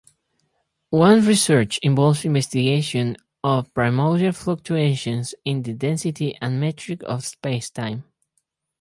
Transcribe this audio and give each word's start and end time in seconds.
Wands' 0.89 1.27
research 1.27 1.77
involves 1.83 2.25
investigation 2.25 3.15
of 3.43 3.71
primordial 3.75 4.31
fluctuations 4.31 5.35
in 5.45 5.61
the 5.61 5.73
density 5.75 6.35
and 6.41 6.59
metric 6.59 7.03
of 7.03 7.19
spacetime. 7.19 8.03